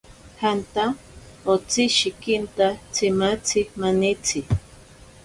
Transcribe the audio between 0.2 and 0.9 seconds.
Janta